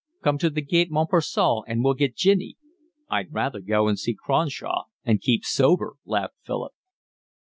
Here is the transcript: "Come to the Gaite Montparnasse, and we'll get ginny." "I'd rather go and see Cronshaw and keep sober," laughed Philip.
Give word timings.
"Come 0.23 0.39
to 0.39 0.49
the 0.49 0.63
Gaite 0.63 0.89
Montparnasse, 0.89 1.61
and 1.67 1.83
we'll 1.83 1.93
get 1.93 2.15
ginny." 2.15 2.57
"I'd 3.07 3.31
rather 3.31 3.59
go 3.61 3.87
and 3.87 3.99
see 3.99 4.15
Cronshaw 4.15 4.85
and 5.05 5.21
keep 5.21 5.45
sober," 5.45 5.93
laughed 6.05 6.37
Philip. 6.43 6.73